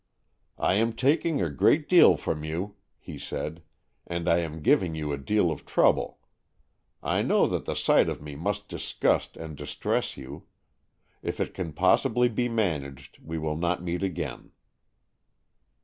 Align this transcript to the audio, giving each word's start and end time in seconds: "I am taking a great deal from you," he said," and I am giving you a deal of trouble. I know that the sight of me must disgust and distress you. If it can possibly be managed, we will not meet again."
"I 0.57 0.73
am 0.81 0.93
taking 0.93 1.39
a 1.43 1.49
great 1.51 1.87
deal 1.87 2.17
from 2.17 2.43
you," 2.43 2.73
he 2.97 3.19
said," 3.19 3.61
and 4.07 4.27
I 4.27 4.39
am 4.39 4.63
giving 4.63 4.95
you 4.95 5.13
a 5.13 5.17
deal 5.19 5.51
of 5.51 5.63
trouble. 5.63 6.17
I 7.03 7.21
know 7.21 7.45
that 7.45 7.65
the 7.65 7.75
sight 7.75 8.09
of 8.09 8.19
me 8.19 8.35
must 8.35 8.67
disgust 8.67 9.37
and 9.37 9.55
distress 9.55 10.17
you. 10.17 10.47
If 11.21 11.39
it 11.39 11.53
can 11.53 11.71
possibly 11.73 12.29
be 12.29 12.49
managed, 12.49 13.19
we 13.23 13.37
will 13.37 13.57
not 13.57 13.83
meet 13.83 14.01
again." 14.01 14.53